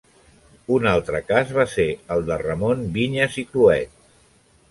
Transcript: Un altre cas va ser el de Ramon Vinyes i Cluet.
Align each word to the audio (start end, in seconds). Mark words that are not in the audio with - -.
Un 0.77 0.87
altre 0.91 1.19
cas 1.27 1.51
va 1.57 1.65
ser 1.73 1.85
el 2.15 2.25
de 2.29 2.39
Ramon 2.45 2.81
Vinyes 2.97 3.39
i 3.43 3.43
Cluet. 3.53 3.95